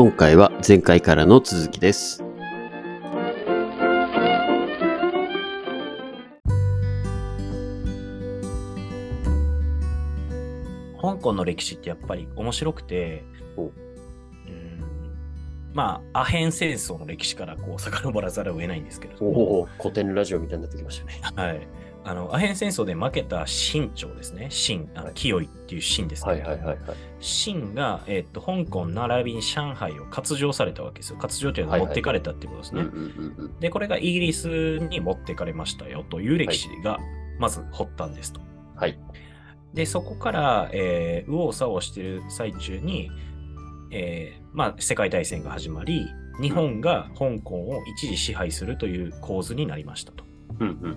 [0.00, 2.22] 今回は前回からの続きです。
[11.02, 13.24] 香港の歴史ってやっぱり面白くて、
[13.56, 13.72] おうん
[15.74, 21.20] まあ、アヘン戦争の歴史からこう遡らざるを得ないんですけれどおも、お、古典ラジオみたいになってきましたね。
[21.34, 21.68] はい、
[22.04, 26.96] あのアヘン戦争で負けた清朝ですね、清、あの清いっていう清ですはいけれども、はいはいはい。
[27.20, 31.18] 清が、えっと香港並びに上海を割譲されたわけですよ。
[31.18, 32.84] 割譲というのは持ってかれたっていうことですね。
[33.60, 36.98] で、これがイギリスに持ってかれましたよという歴史が
[37.38, 38.40] まず発端ですと。
[38.76, 38.98] はい。
[39.74, 43.10] で、そこから、えー右往左往している最中に、
[43.90, 46.06] えーまあ、世界大戦が始まり、
[46.40, 50.24] 日本が香港を一時支配するという構図になりましたと。
[50.60, 50.96] うんうん。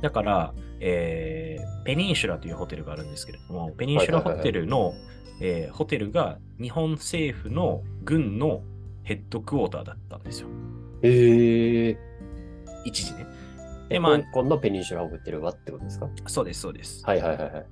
[0.00, 4.92] だから、えーペニンシュラというホテルがあるんですけれども、ペニンシュラホテルの、
[5.40, 8.62] えーホテルが日本政府の軍の
[9.04, 10.48] ヘッドクォーターだったんですよ。
[11.02, 11.98] ええ
[12.84, 13.26] 一時ね。
[13.88, 16.10] で、で、まあ香、港のペニンシュラホテルはってことですか？
[16.26, 17.02] そうです、そうです。
[17.06, 17.66] はいはいはいはい。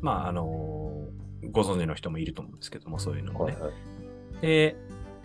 [0.00, 3.52] まあ、あのーご存知の人もいると思うんですけども、そういうのもね。
[3.52, 3.72] はいはい。
[4.40, 4.76] で、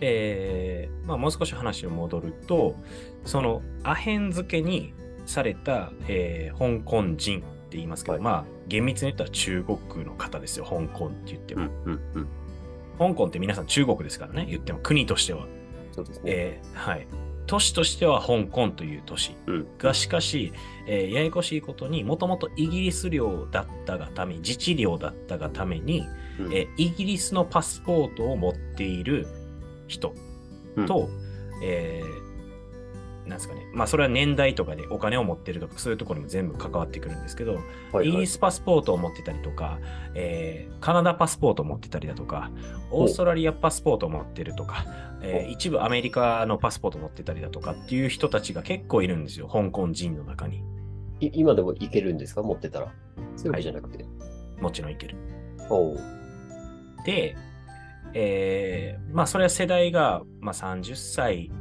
[0.01, 2.75] えーまあ、もう少し話を戻ると、
[3.23, 4.93] そのアヘン漬けに
[5.25, 11.67] された、えー香港人って言いますけど、はいまあ、厳密に言ったら中国の方ですよ、香港って言っても。
[11.85, 12.27] うんうんうん。
[12.99, 15.47] 香港って皆さん中国ですからね、言っても国としては。
[15.93, 16.23] そうですね。
[16.25, 17.07] えーはい。
[17.47, 20.53] 都市としては香港という都市うんが、しかし、
[20.87, 26.03] えーややこしいことにもともとイギリス領だったがため自治領だったがために、
[26.39, 29.27] うんえーイギリスのパスポートを持っている
[29.87, 30.13] 人
[30.87, 31.09] と、
[31.63, 32.30] えー
[33.25, 37.63] なんですかね、まあそれは年代とかでお金を持ってるとかそういうところにも全部関わってくるんですけど、はい
[37.93, 39.79] はいイギリスパスポートを持ってたりとか、
[40.15, 42.49] えーカナダパスポートを持ってたりだとか、
[42.89, 44.85] オーストラリアパスポートを持ってるとか、
[45.21, 50.63] えー一部アメリカのパスポートを持ってたりだとかっていう人たちが結構いるんですよ、香港人の中に。
[51.19, 52.41] い今でもいけるんですか？
[52.41, 52.91] 持ってたら？
[53.35, 54.03] そういうわけじゃなくて。
[54.59, 55.15] もちろんいける。
[57.05, 57.37] で、
[58.13, 61.51] えーまあそれは世代が、まあ、30歳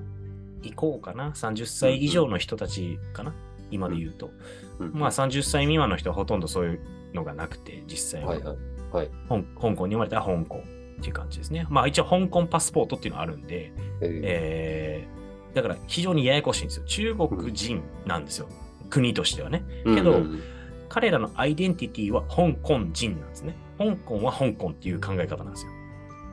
[0.63, 3.35] 以降かな、30歳以上の人たちかな、
[3.71, 4.31] 今で言うと。
[4.79, 6.81] うんまあ30歳未満の人はほとんどそういう
[7.15, 8.29] のがなくて、実際は。
[8.29, 8.57] はいはい。
[8.93, 9.11] はい。
[9.29, 11.67] 香香港に生まれたら香港っていう感じですね。
[11.71, 15.21] まあ一応香港パスポートっていうのはあるんで、えーえー
[15.55, 16.85] だから非常にややこしいんですよ。
[16.87, 18.49] 中国人なんですよ。
[18.89, 19.65] 国としてはね。
[19.85, 20.23] けど
[20.89, 23.57] 彼らのアイデンティティは香港人なんですね。
[23.79, 25.73] 香港は香港っていう考え方なんですよ。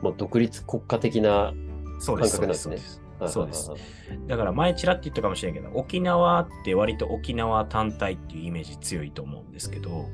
[0.02, 1.52] もう独立国家的な。
[1.52, 2.40] 感覚そうです。
[2.40, 3.70] なんですねそうですそうです。
[3.70, 3.80] はい
[4.26, 10.08] だから前ちらって言ったかもしれないけど、沖縄って割と沖縄単体っていうイメージ強いと思うんですけど、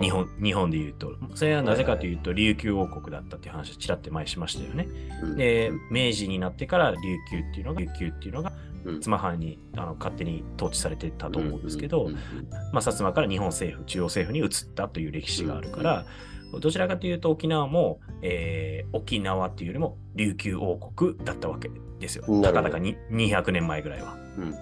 [0.00, 4.88] 日本日本で言うと、それはなぜかというと、琉球王国だったっていう話をちらって前しましたよね。
[5.22, 5.36] うん。
[5.36, 6.96] で、明治になってから琉
[7.30, 8.52] 球っていうのが、琉球っていうのが
[8.84, 9.00] うん。
[9.00, 12.08] 妻藩にあの勝手に統治されてたと思うんですけど、
[12.72, 16.06] まあ、薩摩から日本政府、中央政府に移ったという歴史があるから、
[16.60, 22.24] どちらかというと沖縄も、えー沖縄っていうよりも琉球王国だったわけですよ。
[22.42, 24.16] たかだかに200年前ぐらいは。
[24.38, 24.54] うん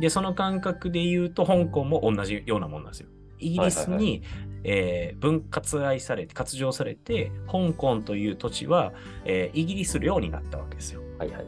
[0.00, 3.08] で、その感覚で言うと、香港も同じようなもんなんですよ。
[3.38, 4.22] イギリスに、
[4.64, 8.92] えー分割愛されて、割譲されて、香港という土地は、
[9.24, 11.02] えーイギリス領になったわけですよ。
[11.18, 11.46] はいはい。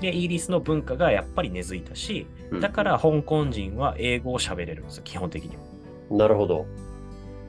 [0.00, 5.62] で、イギリスの文化がやっぱり根付いたし、うんだから香港人は英語を喋れるんですよ、基本的には。
[6.16, 6.66] なるほど。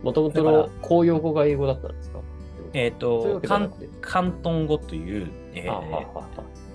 [0.05, 2.19] もともとの公用語が英語だったんですか？
[2.73, 3.47] えっ、そういうわと
[4.01, 6.27] 広東語という、えーあははは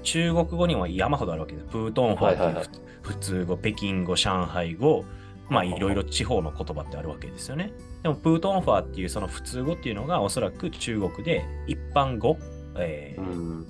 [0.03, 1.67] 中国語には山ほどあるわけです。
[1.67, 2.67] プートンファーというはいはいはい
[3.03, 5.05] 普通語、北京語、上海語、
[5.49, 7.73] まあいいろいろ地方の言葉ってあるわけですよね。
[8.03, 12.37] でもプートンファーっていうその普通語っていうのがおそらく中国で一般語、
[12.79, 13.67] えーうん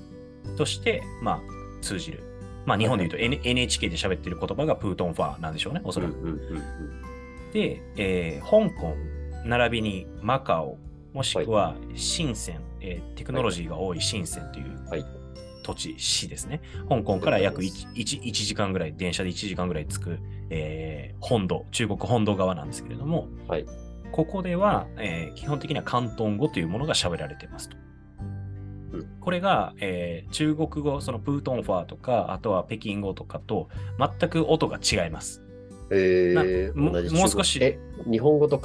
[0.57, 1.41] として、まあ、
[1.83, 2.23] 通じる。
[2.67, 6.13] まあ日本で言うと、N NHK で喋ってる言葉がプートンファーなんでしょうね、おそらく。
[7.53, 8.95] で、えー香港、
[9.45, 10.79] 並びにマカオ、
[11.13, 15.05] もしくは深セン、えーテクノロジーが多い深センというはい
[15.63, 16.63] 土地、市ですね。
[16.89, 23.67] 香港から約 1, 1, 1時間ぐらい、電車で1時間ぐらい着く、えー本土、中国本土側なんですけれども、はい
[24.13, 27.77] ここでは、えー基本的には広東語というものが喋られていますと。
[28.93, 35.43] うんこれが、えー中国語、そのプートンファーとか、あとは北京語とかと全く音が違います。
[35.91, 37.79] えー、なも同じもう少しえ、
[38.11, 38.61] 日本語と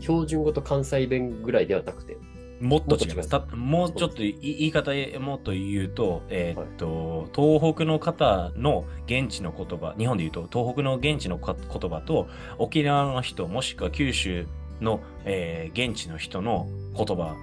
[0.00, 2.16] 標準語と関西弁ぐらいではなくて？
[2.60, 3.30] もっと違います。
[3.56, 12.28] もうちょっとい言い方へもっと言うと、えーっと、東北の方の現地の言葉、日本で言うと、東北の現地のか言葉と、
[12.58, 14.46] 沖縄の人、もしくは九州
[14.80, 17.34] の、えー現地の人の言葉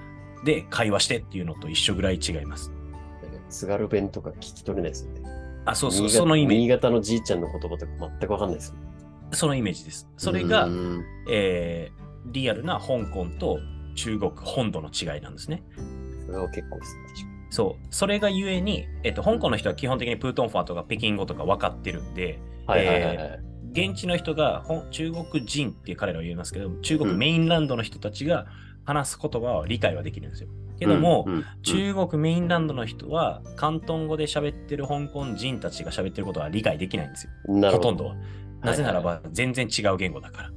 [0.45, 2.71] で会話してっていうのと一緒ぐらい違います。
[3.49, 5.21] 津軽弁とか聞き取れないですよね。
[5.65, 6.61] あ、そうそう、そのイメージ。
[6.61, 8.88] 新潟のじいちゃんの言葉とか全くわかんないですよね。
[9.31, 10.07] そのイメージです。
[10.17, 11.99] それがう、んえー
[12.31, 13.59] リアルな香港と
[13.95, 15.63] 中国本土の違いなんですね。
[16.25, 17.01] それは結構ですね。
[17.49, 17.87] そう。
[17.89, 22.39] それがゆえに、えっと、香港の人は基本的にプートンファーとか北京語とか分かってるんで。
[23.71, 28.47] 現地の人が中国人って彼らは言いますけど、中国うんメインランドの人たちが
[28.85, 30.49] 話す言葉は理解はできるんですよ。
[30.79, 37.71] けども、うんうん中国メインランドの人は、広東語で喋ってる香港人たちが喋ってることは理解できないんですよ。
[37.71, 38.15] ほとんどは。
[38.61, 40.51] なぜならば、全然違う言語だから。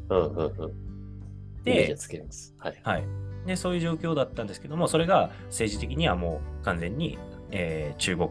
[1.65, 2.81] では、い。
[2.83, 3.05] はい。
[3.47, 7.19] で、そういう状況だったんですけども、それが政治的にはもう完全に、
[7.51, 8.31] えー中国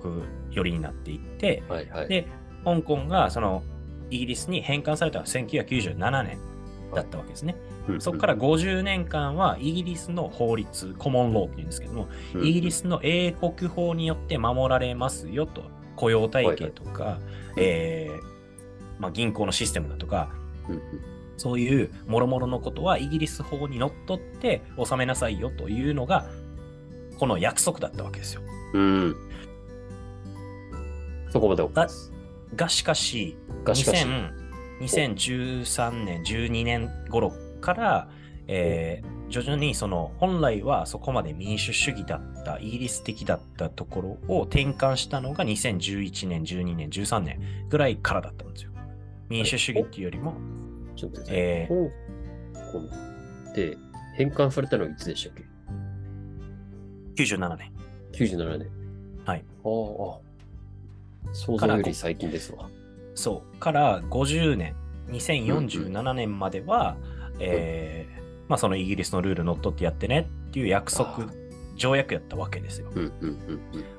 [0.51, 2.07] 寄りになっていって、はいはい。
[2.07, 2.27] で、
[2.65, 3.63] 香港がその
[4.09, 6.37] イギリスに返還されたのは1997年
[6.93, 7.55] だったわけですね。
[7.87, 15.63] うんそこから50年間はイギリスの法律、コモンローっていうんですけども、うんイギリスの英国法によって守られますよと、
[15.95, 17.19] 雇用体系とか、
[17.57, 18.31] えー
[19.01, 20.29] まあ、銀行のシステムだとか、
[21.37, 26.29] そういう諸々のことはイギリス法にのっとって納めなさいよというのが、
[27.17, 28.41] この約束だったわけですよ。
[28.73, 29.15] うん。
[31.31, 32.13] そこまです。
[32.55, 34.05] がしかし、がしかし。
[34.05, 34.41] 2000
[34.81, 38.09] 2013年、12年頃から、
[38.47, 47.39] えー徐々にその本来はそこまで民主主義だった、イギリス的だったところを転換したのが2011年、12年、13年
[47.69, 48.70] ぐらいからだったんですよ。
[49.31, 50.33] 民主主義っていうよりも、
[50.95, 53.77] ちょっと待ってえください香港って
[54.17, 55.43] 返還されたのはいつでしたっけ
[57.23, 57.71] 97年。
[58.13, 58.69] ?97 年。
[59.25, 59.43] はい。
[59.63, 62.69] ああ、想像より最近ですわ。
[63.15, 63.57] そう。
[63.57, 64.75] から50年、
[65.09, 66.97] 2047年までは、
[67.39, 71.29] えーまあそのイギリスのルール乗っ取ってやってねっていう約束あ、
[71.77, 72.91] 条約やったわけですよ。
[72.93, 73.29] うんうんうん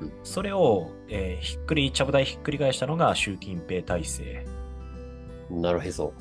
[0.02, 4.61] うんそれを、えーひっくり、ちゃぶ台ひっくり返したのが習近平体制うん。
[5.60, 6.12] なるへそ。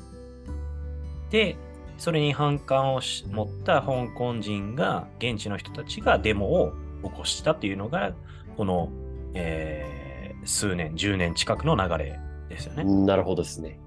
[1.30, 1.56] で、
[1.98, 8.12] それに反感をし持った香港人が、現地の人たちがデモを起こしたというのが、
[8.56, 8.90] この、
[9.34, 10.02] えー
[10.44, 12.18] 数年、10年近くの流れ
[12.48, 12.84] ですよね。
[12.84, 13.78] なるほどですね。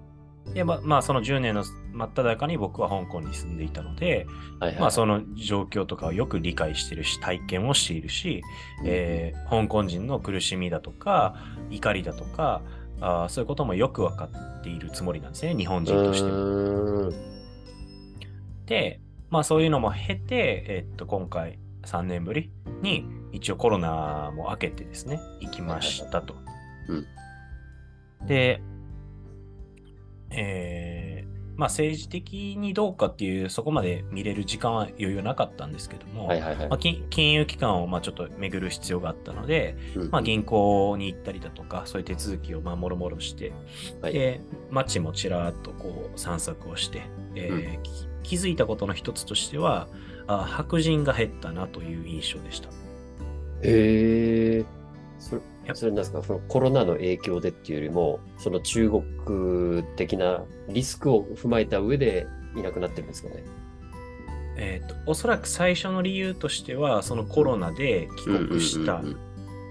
[0.53, 4.27] で、ままあ、その10年の真っ只中に僕は香港に住んでいたので、
[4.59, 4.79] はいはい。
[4.79, 8.41] まあ、その状況とかをよく理解しているし、体験をしているし、
[8.81, 11.35] うんえー香港人の苦しみだとか、
[11.69, 12.61] 怒りだとか、
[13.01, 16.29] あーそういうこともよく分かっているつもりなんですね、日本人として
[18.65, 18.99] で、
[19.29, 22.51] まあそういうのも経て、えっと、今回3年ぶり
[22.81, 26.35] に一応コロナも明けてですね、行きましたと。
[26.87, 28.27] うん。
[28.27, 28.61] で、
[30.31, 30.94] えー
[31.57, 43.53] まあ政治的にどうかっていう、そこまで見れる時間は余裕なかったんですけども、はいはいはいまあ、金金融機関をまあちょっと巡る必要があったので、うんまあ、銀行に行ったりだとか、そういう手続きをまあもろもろして、
[44.01, 47.03] はいで、街もちらっとこう散策をして、
[47.35, 49.87] えーき気づいたことの一つとしては
[50.27, 52.69] あ、白人が減ったなという印象でした。
[52.69, 54.65] へえ。
[55.19, 56.21] それや、それなんですか？
[56.21, 63.43] そのコロナの影響でっていうよりも、その中国的なリスクを踏まえた上でいなくなってるんですかね？
[64.57, 69.01] えーとおそらく最初の理由としては、そのコロナで帰国した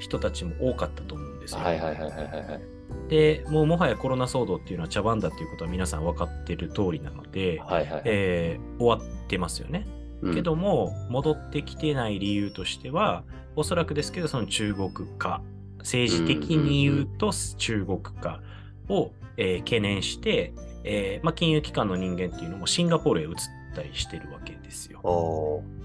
[0.00, 1.60] 人たちも多かったと思うんですよ。
[1.60, 2.60] はいはいはいはいはいはい。
[3.08, 8.02] で、もうもはやコロナ騒動っていうのは茶番だっていうことは皆さん分かってる通りなので、はいはい。
[8.04, 9.86] えー終わってますよね。
[10.22, 13.24] うんけども、戻ってきてない理由としては、
[13.56, 15.42] おそらくですけど、その中国化、
[15.84, 18.40] 政治的に言うと中国化
[18.88, 23.34] を、えー懸念して、えーまあ、金融機関の人間っていうのもシンガポールへ移っ
[23.74, 25.00] たりしてるわけですよ。
[25.02, 25.84] おー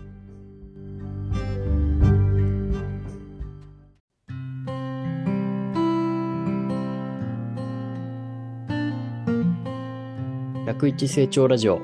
[10.79, 11.82] 101成長ラジオ。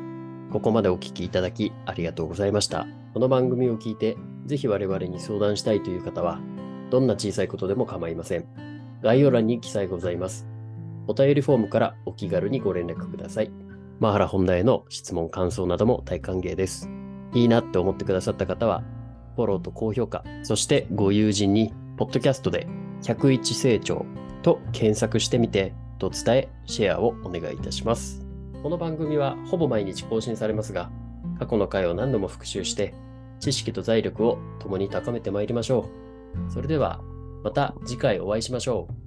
[0.51, 2.87] ここまでお聞きいただきありがとうございました。
[3.13, 6.39] この番組を聞いて、ぜひ我々に相談したいという方は、
[6.89, 8.45] どんな小さいことでも構いません。
[9.01, 10.47] 概要欄に記載ございます。
[11.07, 13.51] お便りフォームからお気軽にご連絡ください。
[13.99, 16.89] マハラ本題への質問、感想なども大歓迎です。
[17.33, 18.83] いいなって思ってくださった方は、
[19.35, 22.67] フォローと高評価、そしてご友人に、ポッドキャストで
[23.03, 24.05] 101成長
[24.41, 28.25] と検索してみて、と伝え、シェアをお願いいたします。
[28.63, 30.89] この番組はほぼ毎日更新されますが、
[31.39, 32.93] 過去の回を何度も復習して、
[33.39, 36.04] 知識と財力を共に高めてまいりましょう。
[36.49, 37.01] それでは、
[37.43, 39.04] また次回お会いしましょう。